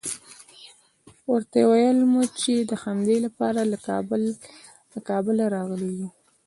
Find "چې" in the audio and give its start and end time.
2.39-2.53